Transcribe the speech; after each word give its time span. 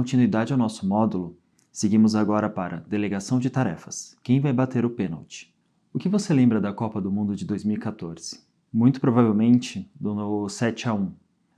continuidade 0.00 0.50
ao 0.50 0.58
nosso 0.58 0.88
módulo, 0.88 1.36
seguimos 1.70 2.14
agora 2.14 2.48
para 2.48 2.78
delegação 2.88 3.38
de 3.38 3.50
tarefas. 3.50 4.16
Quem 4.22 4.40
vai 4.40 4.50
bater 4.50 4.82
o 4.82 4.88
pênalti? 4.88 5.54
O 5.92 5.98
que 5.98 6.08
você 6.08 6.32
lembra 6.32 6.58
da 6.58 6.72
Copa 6.72 7.02
do 7.02 7.12
Mundo 7.12 7.36
de 7.36 7.44
2014? 7.44 8.40
Muito 8.72 8.98
provavelmente 8.98 9.90
do 10.00 10.48
7 10.48 10.88
a 10.88 10.94
1. 10.94 11.12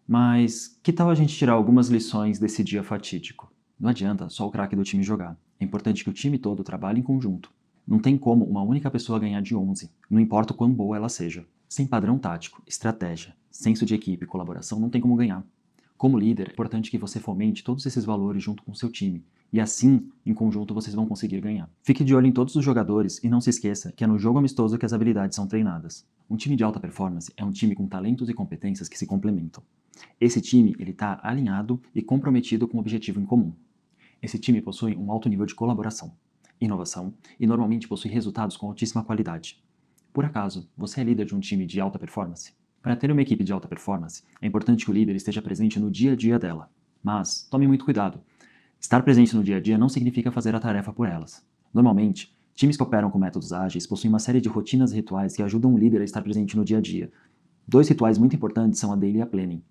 Mas 0.08 0.76
que 0.82 0.92
tal 0.92 1.08
a 1.08 1.14
gente 1.14 1.36
tirar 1.36 1.52
algumas 1.52 1.86
lições 1.86 2.40
desse 2.40 2.64
dia 2.64 2.82
fatídico? 2.82 3.48
Não 3.78 3.90
adianta 3.90 4.28
só 4.28 4.44
o 4.48 4.50
craque 4.50 4.74
do 4.74 4.82
time 4.82 5.04
jogar. 5.04 5.38
É 5.60 5.64
importante 5.64 6.02
que 6.02 6.10
o 6.10 6.12
time 6.12 6.36
todo 6.36 6.64
trabalhe 6.64 6.98
em 6.98 7.04
conjunto. 7.04 7.48
Não 7.86 8.00
tem 8.00 8.18
como 8.18 8.44
uma 8.44 8.62
única 8.62 8.90
pessoa 8.90 9.20
ganhar 9.20 9.40
de 9.40 9.54
11, 9.54 9.88
não 10.10 10.18
importa 10.18 10.52
o 10.52 10.56
quão 10.56 10.72
boa 10.72 10.96
ela 10.96 11.08
seja. 11.08 11.46
Sem 11.68 11.86
padrão 11.86 12.18
tático, 12.18 12.60
estratégia, 12.66 13.36
senso 13.52 13.86
de 13.86 13.94
equipe 13.94 14.24
e 14.24 14.28
colaboração, 14.28 14.80
não 14.80 14.90
tem 14.90 15.00
como 15.00 15.14
ganhar. 15.14 15.44
Como 16.02 16.18
líder, 16.18 16.48
é 16.48 16.50
importante 16.50 16.90
que 16.90 16.98
você 16.98 17.20
fomente 17.20 17.62
todos 17.62 17.86
esses 17.86 18.04
valores 18.04 18.42
junto 18.42 18.64
com 18.64 18.74
seu 18.74 18.90
time, 18.90 19.24
e 19.52 19.60
assim, 19.60 20.10
em 20.26 20.34
conjunto, 20.34 20.74
vocês 20.74 20.96
vão 20.96 21.06
conseguir 21.06 21.40
ganhar. 21.40 21.70
Fique 21.80 22.02
de 22.02 22.12
olho 22.12 22.26
em 22.26 22.32
todos 22.32 22.56
os 22.56 22.64
jogadores 22.64 23.22
e 23.22 23.28
não 23.28 23.40
se 23.40 23.50
esqueça 23.50 23.92
que 23.92 24.02
é 24.02 24.06
no 24.08 24.18
jogo 24.18 24.36
amistoso 24.36 24.76
que 24.76 24.84
as 24.84 24.92
habilidades 24.92 25.36
são 25.36 25.46
treinadas. 25.46 26.04
Um 26.28 26.34
time 26.34 26.56
de 26.56 26.64
alta 26.64 26.80
performance 26.80 27.32
é 27.36 27.44
um 27.44 27.52
time 27.52 27.76
com 27.76 27.86
talentos 27.86 28.28
e 28.28 28.34
competências 28.34 28.88
que 28.88 28.98
se 28.98 29.06
complementam. 29.06 29.62
Esse 30.20 30.40
time 30.40 30.74
ele 30.76 30.90
está 30.90 31.20
alinhado 31.22 31.80
e 31.94 32.02
comprometido 32.02 32.66
com 32.66 32.78
um 32.78 32.80
objetivo 32.80 33.20
em 33.20 33.24
comum. 33.24 33.52
Esse 34.20 34.40
time 34.40 34.60
possui 34.60 34.96
um 34.96 35.12
alto 35.12 35.28
nível 35.28 35.46
de 35.46 35.54
colaboração, 35.54 36.16
inovação 36.60 37.14
e 37.38 37.46
normalmente 37.46 37.86
possui 37.86 38.10
resultados 38.10 38.56
com 38.56 38.66
altíssima 38.66 39.04
qualidade. 39.04 39.62
Por 40.12 40.24
acaso, 40.24 40.68
você 40.76 41.00
é 41.00 41.04
líder 41.04 41.26
de 41.26 41.36
um 41.36 41.38
time 41.38 41.64
de 41.64 41.80
alta 41.80 41.96
performance? 41.96 42.60
Para 42.82 42.96
ter 42.96 43.12
uma 43.12 43.22
equipe 43.22 43.44
de 43.44 43.52
alta 43.52 43.68
performance, 43.68 44.24
é 44.40 44.46
importante 44.48 44.84
que 44.84 44.90
o 44.90 44.94
líder 44.94 45.14
esteja 45.14 45.40
presente 45.40 45.78
no 45.78 45.88
dia 45.88 46.14
a 46.14 46.16
dia 46.16 46.36
dela. 46.36 46.68
Mas 47.00 47.46
tome 47.48 47.68
muito 47.68 47.84
cuidado. 47.84 48.20
Estar 48.80 49.00
presente 49.04 49.36
no 49.36 49.44
dia 49.44 49.58
a 49.58 49.60
dia 49.60 49.78
não 49.78 49.88
significa 49.88 50.32
fazer 50.32 50.52
a 50.56 50.58
tarefa 50.58 50.92
por 50.92 51.06
elas. 51.06 51.46
Normalmente, 51.72 52.34
times 52.56 52.76
que 52.76 52.82
operam 52.82 53.08
com 53.08 53.20
métodos 53.20 53.52
ágeis 53.52 53.86
possuem 53.86 54.12
uma 54.12 54.18
série 54.18 54.40
de 54.40 54.48
rotinas 54.48 54.90
e 54.90 54.96
rituais 54.96 55.36
que 55.36 55.42
ajudam 55.44 55.72
o 55.72 55.78
líder 55.78 56.00
a 56.00 56.04
estar 56.04 56.22
presente 56.22 56.56
no 56.56 56.64
dia 56.64 56.78
a 56.78 56.80
dia. 56.80 57.12
Dois 57.68 57.88
rituais 57.88 58.18
muito 58.18 58.34
importantes 58.34 58.80
são 58.80 58.92
a 58.92 58.96
daily 58.96 59.18
e 59.18 59.22
a 59.22 59.26
planning. 59.26 59.62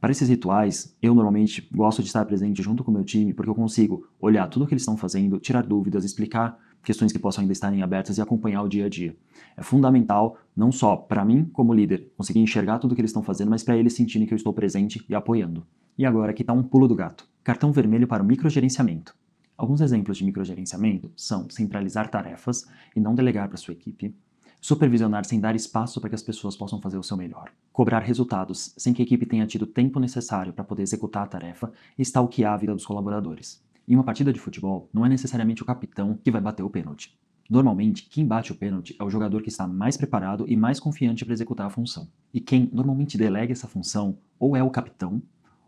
Para 0.00 0.10
esses 0.10 0.28
rituais, 0.28 0.96
eu 1.00 1.14
normalmente 1.14 1.68
gosto 1.70 2.02
de 2.02 2.08
estar 2.08 2.24
presente 2.24 2.60
junto 2.62 2.82
com 2.82 2.90
o 2.90 2.94
meu 2.94 3.04
time 3.04 3.32
porque 3.32 3.50
eu 3.50 3.54
consigo 3.54 4.08
olhar 4.18 4.48
tudo 4.48 4.64
o 4.64 4.66
que 4.66 4.74
eles 4.74 4.82
estão 4.82 4.96
fazendo, 4.96 5.38
tirar 5.38 5.62
dúvidas, 5.62 6.04
explicar 6.04 6.58
questões 6.82 7.12
que 7.12 7.18
possam 7.18 7.42
ainda 7.42 7.52
estarem 7.52 7.82
abertas 7.82 8.18
e 8.18 8.20
acompanhar 8.20 8.62
o 8.62 8.68
dia 8.68 8.86
a 8.86 8.88
dia. 8.88 9.16
É 9.56 9.62
fundamental, 9.62 10.38
não 10.56 10.72
só 10.72 10.96
para 10.96 11.24
mim 11.24 11.44
como 11.52 11.74
líder, 11.74 12.10
conseguir 12.16 12.40
enxergar 12.40 12.78
tudo 12.78 12.92
o 12.92 12.94
que 12.94 13.00
eles 13.00 13.10
estão 13.10 13.22
fazendo, 13.22 13.50
mas 13.50 13.62
para 13.62 13.76
eles 13.76 13.92
sentirem 13.92 14.26
que 14.26 14.34
eu 14.34 14.36
estou 14.36 14.52
presente 14.52 15.04
e 15.08 15.14
apoiando. 15.14 15.66
E 15.96 16.06
agora 16.06 16.30
aqui 16.30 16.42
está 16.42 16.52
um 16.52 16.62
pulo 16.62 16.88
do 16.88 16.94
gato. 16.94 17.28
Cartão 17.44 17.72
vermelho 17.72 18.06
para 18.06 18.22
o 18.22 18.26
microgerenciamento. 18.26 19.14
Alguns 19.56 19.82
exemplos 19.82 20.16
de 20.16 20.24
microgerenciamento 20.24 21.12
são 21.14 21.48
centralizar 21.50 22.10
tarefas 22.10 22.66
e 22.96 23.00
não 23.00 23.14
delegar 23.14 23.48
para 23.48 23.58
sua 23.58 23.74
equipe, 23.74 24.14
supervisionar 24.60 25.24
sem 25.24 25.40
dar 25.40 25.54
espaço 25.54 26.00
para 26.00 26.08
que 26.08 26.14
as 26.14 26.22
pessoas 26.22 26.56
possam 26.56 26.80
fazer 26.80 26.96
o 26.96 27.02
seu 27.02 27.16
melhor, 27.16 27.50
cobrar 27.72 28.00
resultados 28.00 28.72
sem 28.76 28.92
que 28.92 29.02
a 29.02 29.04
equipe 29.04 29.26
tenha 29.26 29.46
tido 29.46 29.66
tempo 29.66 30.00
necessário 30.00 30.52
para 30.52 30.64
poder 30.64 30.82
executar 30.82 31.24
a 31.24 31.26
tarefa 31.26 31.72
e 31.98 32.02
stalkear 32.02 32.54
a 32.54 32.56
vida 32.56 32.74
dos 32.74 32.86
colaboradores. 32.86 33.62
Em 33.90 33.96
uma 33.96 34.04
partida 34.04 34.32
de 34.32 34.38
futebol, 34.38 34.88
não 34.92 35.04
é 35.04 35.08
necessariamente 35.08 35.64
o 35.64 35.66
capitão 35.66 36.16
que 36.22 36.30
vai 36.30 36.40
bater 36.40 36.62
o 36.62 36.70
pênalti. 36.70 37.18
Normalmente, 37.50 38.04
quem 38.08 38.24
bate 38.24 38.52
o 38.52 38.54
pênalti 38.54 38.94
é 38.96 39.02
o 39.02 39.10
jogador 39.10 39.42
que 39.42 39.48
está 39.48 39.66
mais 39.66 39.96
preparado 39.96 40.44
e 40.46 40.56
mais 40.56 40.78
confiante 40.78 41.24
para 41.24 41.34
executar 41.34 41.66
a 41.66 41.70
função. 41.70 42.08
E 42.32 42.40
quem 42.40 42.70
normalmente 42.72 43.18
delega 43.18 43.50
essa 43.50 43.66
função 43.66 44.16
ou 44.38 44.54
é 44.54 44.62
o 44.62 44.70
capitão 44.70 45.20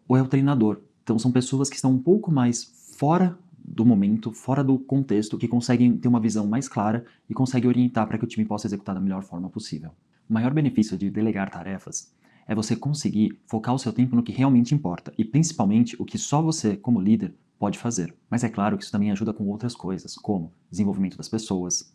ou 0.06 0.16
é 0.16 0.22
o 0.22 0.28
treinador. 0.28 0.82
Então 1.02 1.18
são 1.18 1.32
pessoas 1.32 1.68
que 1.68 1.74
estão 1.74 1.90
um 1.90 1.98
pouco 1.98 2.30
mais 2.30 2.62
fora 2.96 3.36
do 3.58 3.84
momento, 3.84 4.30
fora 4.30 4.62
do 4.62 4.78
contexto, 4.78 5.36
que 5.36 5.48
conseguem 5.48 5.96
ter 5.96 6.06
uma 6.06 6.20
visão 6.20 6.46
mais 6.46 6.68
clara 6.68 7.04
e 7.28 7.34
conseguem 7.34 7.68
orientar 7.68 8.06
para 8.06 8.18
que 8.18 8.24
o 8.24 8.28
time 8.28 8.46
possa 8.46 8.68
executar 8.68 8.94
da 8.94 9.00
melhor 9.00 9.24
forma 9.24 9.50
possível. 9.50 9.90
O 10.30 10.32
maior 10.32 10.54
benefício 10.54 10.96
de 10.96 11.10
delegar 11.10 11.50
tarefas 11.50 12.14
é 12.46 12.54
você 12.54 12.76
conseguir 12.76 13.36
focar 13.46 13.74
o 13.74 13.78
seu 13.80 13.92
tempo 13.92 14.14
no 14.14 14.22
que 14.22 14.30
realmente 14.30 14.76
importa 14.76 15.12
e 15.18 15.24
principalmente 15.24 16.00
o 16.00 16.04
que 16.04 16.18
só 16.18 16.40
você, 16.40 16.76
como 16.76 17.00
líder, 17.00 17.34
pode 17.62 17.78
fazer. 17.78 18.12
Mas 18.28 18.42
é 18.42 18.48
claro 18.48 18.76
que 18.76 18.82
isso 18.82 18.90
também 18.90 19.12
ajuda 19.12 19.32
com 19.32 19.46
outras 19.46 19.72
coisas, 19.72 20.16
como 20.16 20.52
desenvolvimento 20.68 21.16
das 21.16 21.28
pessoas, 21.28 21.94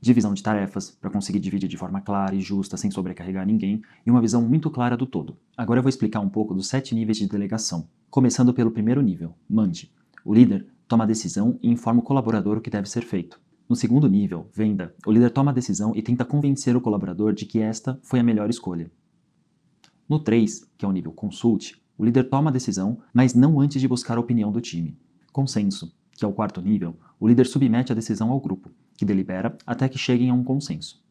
divisão 0.00 0.34
de 0.34 0.42
tarefas 0.42 0.90
para 0.90 1.08
conseguir 1.08 1.38
dividir 1.38 1.68
de 1.68 1.76
forma 1.76 2.00
clara 2.00 2.34
e 2.34 2.40
justa 2.40 2.76
sem 2.76 2.90
sobrecarregar 2.90 3.46
ninguém 3.46 3.80
e 4.04 4.10
uma 4.10 4.20
visão 4.20 4.42
muito 4.42 4.68
clara 4.72 4.96
do 4.96 5.06
todo. 5.06 5.36
Agora 5.56 5.78
eu 5.78 5.84
vou 5.84 5.88
explicar 5.88 6.18
um 6.18 6.28
pouco 6.28 6.52
dos 6.52 6.66
sete 6.66 6.96
níveis 6.96 7.16
de 7.16 7.28
delegação, 7.28 7.86
começando 8.10 8.52
pelo 8.52 8.72
primeiro 8.72 9.00
nível, 9.00 9.36
mande. 9.48 9.92
O 10.24 10.34
líder 10.34 10.66
toma 10.88 11.04
a 11.04 11.06
decisão 11.06 11.60
e 11.62 11.70
informa 11.70 12.00
o 12.00 12.04
colaborador 12.04 12.58
o 12.58 12.60
que 12.60 12.68
deve 12.68 12.90
ser 12.90 13.02
feito. 13.02 13.40
No 13.68 13.76
segundo 13.76 14.08
nível, 14.08 14.48
venda, 14.52 14.92
o 15.06 15.12
líder 15.12 15.30
toma 15.30 15.52
a 15.52 15.54
decisão 15.54 15.92
e 15.94 16.02
tenta 16.02 16.24
convencer 16.24 16.74
o 16.74 16.80
colaborador 16.80 17.32
de 17.32 17.46
que 17.46 17.60
esta 17.60 18.00
foi 18.02 18.18
a 18.18 18.24
melhor 18.24 18.50
escolha. 18.50 18.90
No 20.08 20.18
3, 20.18 20.72
que 20.76 20.84
é 20.84 20.88
o 20.88 20.92
nível 20.92 21.12
consulte, 21.12 21.80
o 21.96 22.04
líder 22.04 22.28
toma 22.28 22.50
a 22.50 22.52
decisão, 22.52 22.98
mas 23.12 23.32
não 23.32 23.60
antes 23.60 23.80
de 23.80 23.86
buscar 23.86 24.18
a 24.18 24.20
opinião 24.20 24.50
do 24.50 24.60
time. 24.60 24.98
Consenso, 25.34 25.92
que 26.12 26.24
é 26.24 26.28
o 26.28 26.32
quarto 26.32 26.62
nível, 26.62 26.96
o 27.18 27.26
líder 27.26 27.44
submete 27.44 27.90
a 27.90 27.94
decisão 27.94 28.30
ao 28.30 28.38
grupo, 28.38 28.70
que 28.96 29.04
delibera 29.04 29.58
até 29.66 29.88
que 29.88 29.98
cheguem 29.98 30.30
a 30.30 30.32
um 30.32 30.44
consenso. 30.44 31.02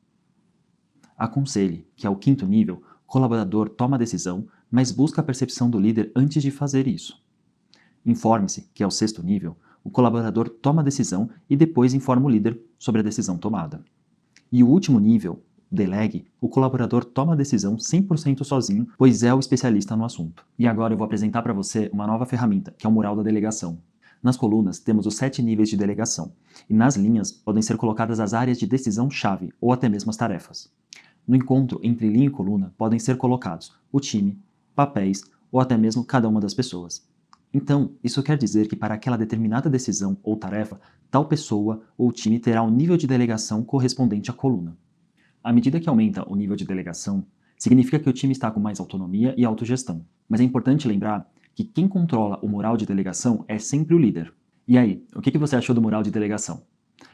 Aconselhe, 1.18 1.86
que 1.94 2.08
é 2.08 2.10
o 2.10 2.16
quinto 2.16 2.48
nível, 2.48 2.82
o 3.06 3.12
colaborador 3.12 3.68
toma 3.68 3.98
a 3.98 4.00
decisão, 4.00 4.48
mas 4.72 4.94
busca 4.94 5.20
a 5.20 5.24
percepção 5.26 5.70
do 5.70 5.78
líder 5.78 6.10
antes 6.16 6.42
de 6.42 6.52
fazer 6.52 6.88
isso. 6.88 7.22
Informe-se, 8.06 8.70
que 8.74 8.82
é 8.82 8.88
o 8.88 8.90
sexto 8.90 9.22
nível, 9.22 9.58
o 9.84 9.92
colaborador 9.92 10.48
toma 10.48 10.82
a 10.82 10.86
decisão 10.86 11.30
e 11.50 11.58
depois 11.58 11.94
informa 11.94 12.28
o 12.28 12.30
líder 12.30 12.58
sobre 12.80 13.02
a 13.02 13.04
decisão 13.04 13.38
tomada. 13.38 13.84
E 14.50 14.64
o 14.64 14.70
último 14.70 15.02
nível, 15.02 15.44
delegue, 15.70 16.28
o 16.40 16.48
colaborador 16.48 17.04
toma 17.04 17.34
a 17.34 17.36
decisão 17.36 17.76
100% 17.76 18.46
sozinho, 18.46 18.88
pois 18.98 19.22
é 19.22 19.34
o 19.34 19.40
especialista 19.40 19.98
no 19.98 20.06
assunto. 20.06 20.46
E 20.58 20.66
agora 20.66 20.94
eu 20.94 20.98
vou 20.98 21.04
apresentar 21.04 21.42
para 21.42 21.52
você 21.52 21.90
uma 21.92 22.08
nova 22.08 22.26
ferramenta, 22.26 22.74
que 22.78 22.86
é 22.88 22.90
o 22.90 22.94
mural 22.94 23.18
da 23.18 23.24
delegação. 23.24 23.82
Nas 24.24 24.38
colunas 24.38 24.80
temos 24.80 25.06
os 25.06 25.18
sete 25.18 25.42
níveis 25.44 25.68
de 25.68 25.76
delegação, 25.76 26.32
e 26.70 26.74
nas 26.74 26.96
linhas 26.96 27.30
podem 27.30 27.62
ser 27.62 27.76
colocadas 27.76 28.22
as 28.22 28.34
áreas 28.34 28.58
de 28.58 28.66
decisão-chave 28.66 29.52
ou 29.60 29.74
até 29.74 29.90
mesmo 29.90 30.10
as 30.10 30.16
tarefas. 30.16 30.72
No 31.28 31.36
encontro 31.36 31.78
entre 31.84 32.08
linha 32.08 32.28
e 32.28 32.30
coluna 32.30 32.74
podem 32.78 32.98
ser 33.00 33.18
colocados 33.18 33.76
o 33.92 34.00
time, 34.00 34.40
papéis 34.74 35.24
ou 35.52 35.60
até 35.60 35.78
mesmo 35.78 36.06
cada 36.06 36.30
uma 36.30 36.40
das 36.40 36.54
pessoas. 36.54 37.06
Então, 37.54 37.92
isso 38.02 38.24
quer 38.24 38.38
dizer 38.38 38.70
que 38.70 38.78
para 38.78 38.94
aquela 38.94 39.18
determinada 39.18 39.70
decisão 39.70 40.18
ou 40.24 40.38
tarefa, 40.38 40.80
tal 41.12 41.26
pessoa 41.26 41.84
ou 41.98 42.10
time 42.10 42.40
terá 42.40 42.64
um 42.64 42.72
nível 42.72 42.96
de 42.96 43.06
delegação 43.06 43.62
correspondente 43.62 44.32
à 44.32 44.34
coluna. 44.34 44.78
À 45.44 45.52
medida 45.52 45.82
que 45.82 45.90
aumenta 45.90 46.28
o 46.32 46.36
nível 46.36 46.56
de 46.56 46.66
delegação, 46.66 47.26
significa 47.58 48.00
que 48.00 48.10
o 48.10 48.14
time 48.14 48.32
está 48.32 48.50
com 48.50 48.60
mais 48.62 48.80
autonomia 48.80 49.36
e 49.38 49.44
autogestão. 49.44 50.06
Mas 50.30 50.40
é 50.40 50.46
importante 50.46 50.88
lembrar 50.88 51.30
que 51.56 51.64
quem 51.64 51.88
controla 51.88 52.40
o 52.42 52.48
mural 52.48 52.76
de 52.76 52.86
delegação 52.86 53.46
é 53.48 53.60
sempre 53.60 53.96
o 53.96 54.00
líder. 54.00 54.34
E 54.68 54.78
aí, 54.78 55.04
o 55.16 55.22
que 55.22 55.38
você 55.38 55.56
achou 55.56 55.76
do 55.76 55.82
mural 55.82 56.04
de 56.04 56.12
delegação? 56.12 56.64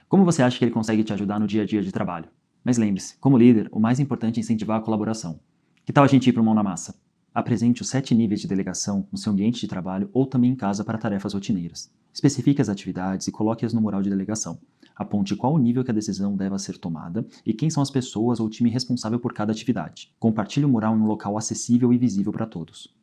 Como 0.07 0.25
você 0.25 0.41
acha 0.41 0.57
que 0.57 0.65
ele 0.65 0.71
consegue 0.71 1.03
te 1.03 1.13
ajudar 1.13 1.39
no 1.39 1.47
dia 1.47 1.63
a 1.63 1.65
dia 1.65 1.81
de 1.81 1.91
trabalho? 1.91 2.29
Mas 2.63 2.77
lembre-se, 2.77 3.17
como 3.17 3.37
líder, 3.37 3.69
o 3.71 3.79
mais 3.79 3.99
importante 3.99 4.37
é 4.37 4.41
incentivar 4.41 4.79
a 4.79 4.83
colaboração. 4.83 5.39
Que 5.85 5.93
tal 5.93 6.03
a 6.03 6.07
gente 6.07 6.29
ir 6.29 6.33
para 6.33 6.43
mão 6.43 6.53
na 6.53 6.63
massa? 6.63 6.95
Apresente 7.33 7.81
os 7.81 7.89
sete 7.89 8.13
níveis 8.15 8.41
de 8.41 8.47
delegação 8.47 9.07
no 9.11 9.17
seu 9.17 9.31
ambiente 9.31 9.61
de 9.61 9.67
trabalho 9.67 10.09
ou 10.13 10.25
também 10.25 10.51
em 10.51 10.55
casa 10.55 10.83
para 10.83 10.97
tarefas 10.97 11.33
rotineiras. 11.33 11.91
Especifique 12.13 12.61
as 12.61 12.69
atividades 12.69 13.27
e 13.27 13.31
coloque-as 13.31 13.73
no 13.73 13.81
mural 13.81 14.01
de 14.01 14.09
delegação. 14.09 14.59
Aponte 14.95 15.35
qual 15.35 15.53
o 15.53 15.57
nível 15.57 15.83
que 15.83 15.91
a 15.91 15.93
decisão 15.93 16.35
deve 16.35 16.57
ser 16.59 16.77
tomada 16.77 17.25
e 17.45 17.53
quem 17.53 17.69
são 17.69 17.81
as 17.81 17.89
pessoas 17.89 18.39
ou 18.39 18.47
o 18.47 18.49
time 18.49 18.69
responsável 18.69 19.19
por 19.19 19.33
cada 19.33 19.51
atividade. 19.51 20.13
Compartilhe 20.19 20.65
o 20.65 20.69
mural 20.69 20.95
em 20.95 20.99
um 20.99 21.05
local 21.05 21.37
acessível 21.37 21.93
e 21.93 21.97
visível 21.97 22.31
para 22.31 22.45
todos. 22.45 22.98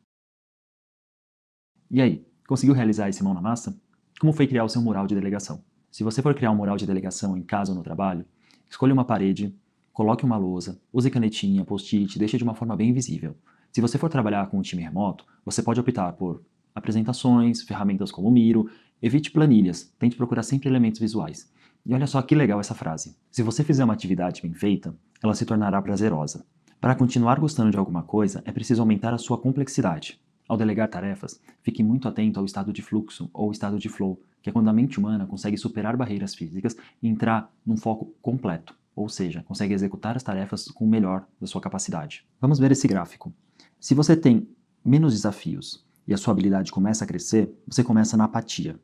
E 1.89 2.01
aí, 2.01 2.25
conseguiu 2.47 2.75
realizar 2.75 3.07
esse 3.07 3.23
mão 3.23 3.33
na 3.33 3.41
massa? 3.41 3.79
Como 4.19 4.33
foi 4.33 4.45
criar 4.45 4.65
o 4.65 4.69
seu 4.69 4.81
mural 4.81 5.07
de 5.07 5.15
delegação? 5.15 5.63
Se 5.89 6.03
você 6.03 6.21
for 6.21 6.35
criar 6.35 6.51
um 6.51 6.55
mural 6.55 6.75
de 6.75 6.85
delegação 6.85 7.37
em 7.37 7.41
casa 7.41 7.71
ou 7.71 7.77
no 7.77 7.83
trabalho, 7.83 8.25
escolha 8.69 8.93
uma 8.93 9.05
parede, 9.05 9.55
coloque 9.93 10.25
uma 10.25 10.37
lousa, 10.37 10.81
use 10.91 11.09
canetinha, 11.09 11.63
post-it, 11.63 12.19
deixe 12.19 12.37
de 12.37 12.43
uma 12.43 12.53
forma 12.53 12.75
bem 12.75 12.91
visível. 12.91 13.37
Se 13.71 13.79
você 13.79 13.97
for 13.97 14.09
trabalhar 14.09 14.47
com 14.47 14.59
um 14.59 14.61
time 14.61 14.83
remoto, 14.83 15.25
você 15.45 15.63
pode 15.63 15.79
optar 15.79 16.11
por 16.13 16.43
apresentações, 16.75 17.61
ferramentas 17.61 18.11
como 18.11 18.29
Miro, 18.29 18.69
evite 19.01 19.31
planilhas, 19.31 19.93
tente 19.97 20.17
procurar 20.17 20.43
sempre 20.43 20.69
elementos 20.69 20.99
visuais. 20.99 21.51
E 21.85 21.93
olha 21.93 22.05
só 22.05 22.21
que 22.21 22.35
legal 22.35 22.59
essa 22.59 22.75
frase. 22.75 23.15
Se 23.31 23.41
você 23.41 23.63
fizer 23.63 23.85
uma 23.85 23.93
atividade 23.93 24.41
bem 24.41 24.53
feita, 24.53 24.93
ela 25.23 25.33
se 25.33 25.45
tornará 25.45 25.81
prazerosa. 25.81 26.45
Para 26.81 26.95
continuar 26.95 27.39
gostando 27.39 27.71
de 27.71 27.77
alguma 27.77 28.03
coisa, 28.03 28.43
é 28.45 28.51
preciso 28.51 28.81
aumentar 28.81 29.13
a 29.13 29.17
sua 29.17 29.37
complexidade. 29.37 30.19
Ao 30.47 30.55
delegar 30.57 30.87
tarefas, 30.89 31.39
fique 31.61 31.83
muito 31.83 32.07
atento 32.07 32.39
ao 32.39 32.45
estado 32.45 32.71
de 32.71 32.81
fluxo 32.81 33.29
ou 33.33 33.51
estado 33.51 33.77
de 33.77 33.89
flow, 33.89 34.21
que 34.41 34.49
é 34.49 34.53
quando 34.53 34.69
a 34.69 34.73
mente 34.73 34.97
humana 34.97 35.25
consegue 35.25 35.57
superar 35.57 35.97
barreiras 35.97 36.33
físicas 36.33 36.75
e 37.01 37.07
entrar 37.07 37.51
num 37.65 37.75
foco 37.75 38.13
completo, 38.21 38.73
ou 38.95 39.09
seja, 39.09 39.43
consegue 39.43 39.73
executar 39.73 40.15
as 40.15 40.23
tarefas 40.23 40.69
com 40.69 40.85
o 40.85 40.89
melhor 40.89 41.27
da 41.39 41.47
sua 41.47 41.59
capacidade. 41.59 42.25
Vamos 42.39 42.59
ver 42.59 42.71
esse 42.71 42.87
gráfico. 42.87 43.33
Se 43.79 43.93
você 43.93 44.15
tem 44.15 44.47
menos 44.83 45.13
desafios 45.13 45.85
e 46.07 46.13
a 46.13 46.17
sua 46.17 46.31
habilidade 46.31 46.71
começa 46.71 47.03
a 47.03 47.07
crescer, 47.07 47.53
você 47.67 47.83
começa 47.83 48.15
na 48.15 48.23
apatia. 48.23 48.79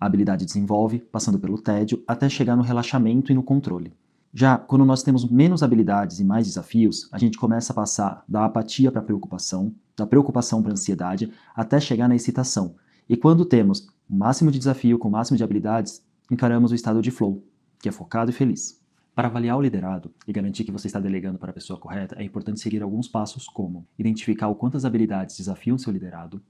A 0.00 0.06
habilidade 0.06 0.44
desenvolve, 0.44 0.98
passando 0.98 1.38
pelo 1.38 1.60
tédio, 1.60 2.02
até 2.06 2.28
chegar 2.28 2.56
no 2.56 2.62
relaxamento 2.62 3.30
e 3.30 3.34
no 3.34 3.42
controle. 3.42 3.92
Já 4.34 4.58
quando 4.58 4.84
nós 4.84 5.02
temos 5.02 5.28
menos 5.28 5.62
habilidades 5.62 6.20
e 6.20 6.24
mais 6.24 6.46
desafios, 6.46 7.08
a 7.10 7.18
gente 7.18 7.38
começa 7.38 7.72
a 7.72 7.76
passar 7.76 8.24
da 8.28 8.44
apatia 8.44 8.92
para 8.92 9.00
a 9.00 9.04
preocupação, 9.04 9.74
da 9.98 10.06
preocupação 10.06 10.62
para 10.62 10.70
a 10.70 10.74
ansiedade, 10.74 11.30
até 11.54 11.80
chegar 11.80 12.08
na 12.08 12.14
excitação. 12.14 12.76
E 13.08 13.16
quando 13.16 13.44
temos 13.44 13.88
o 14.08 14.14
máximo 14.16 14.50
de 14.50 14.58
desafio 14.58 14.98
com 14.98 15.08
o 15.08 15.10
máximo 15.10 15.36
de 15.36 15.42
habilidades, 15.42 16.02
encaramos 16.30 16.70
o 16.70 16.74
estado 16.74 17.02
de 17.02 17.10
flow, 17.10 17.44
que 17.80 17.88
é 17.88 17.92
focado 17.92 18.30
e 18.30 18.34
feliz. 18.34 18.80
Para 19.14 19.26
avaliar 19.26 19.56
o 19.56 19.60
liderado 19.60 20.14
e 20.28 20.32
garantir 20.32 20.62
que 20.62 20.70
você 20.70 20.86
está 20.86 21.00
delegando 21.00 21.38
para 21.38 21.50
a 21.50 21.54
pessoa 21.54 21.80
correta, 21.80 22.14
é 22.16 22.22
importante 22.22 22.60
seguir 22.60 22.80
alguns 22.80 23.08
passos 23.08 23.48
como 23.48 23.84
identificar 23.98 24.46
o 24.46 24.54
quanto 24.54 24.76
as 24.76 24.84
habilidades 24.84 25.36
desafiam 25.36 25.76
seu 25.76 25.92
liderado, 25.92 26.40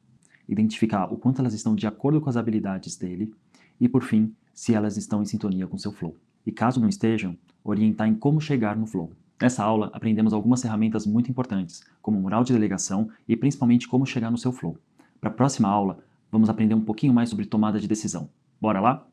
identificar 0.47 1.11
o 1.11 1.17
quanto 1.17 1.41
elas 1.41 1.55
estão 1.55 1.75
de 1.75 1.87
acordo 1.87 2.21
com 2.21 2.29
as 2.29 2.37
habilidades 2.37 2.97
dele 2.97 3.33
e, 3.81 3.89
por 3.89 4.03
fim, 4.03 4.35
se 4.53 4.75
elas 4.75 4.99
estão 4.99 5.23
em 5.23 5.25
sintonia 5.25 5.67
com 5.67 5.79
seu 5.79 5.93
flow. 5.93 6.15
E 6.45 6.53
caso 6.53 6.81
não 6.81 6.89
estejam, 6.89 7.39
orientar 7.65 8.07
em 8.07 8.15
como 8.15 8.41
chegar 8.41 8.77
no 8.77 8.87
flow. 8.87 9.13
Nessa 9.41 9.63
aula, 9.63 9.89
aprendemos 9.93 10.33
algumas 10.33 10.61
ferramentas 10.61 11.07
muito 11.07 11.31
importantes, 11.31 11.85
como 12.03 12.21
mural 12.21 12.43
de 12.43 12.53
delegação 12.53 13.09
e 13.29 13.37
principalmente 13.37 13.87
como 13.87 14.05
chegar 14.05 14.31
no 14.31 14.39
seu 14.39 14.51
flow. 14.51 14.77
Para 15.21 15.31
a 15.31 15.33
próxima 15.33 15.69
aula, 15.69 15.99
vamos 16.31 16.49
aprender 16.49 16.75
um 16.75 16.81
pouquinho 16.81 17.15
mais 17.15 17.31
sobre 17.31 17.47
tomada 17.47 17.79
de 17.79 17.87
decisão. 17.87 18.29
Bora 18.61 18.81
lá? 18.81 19.07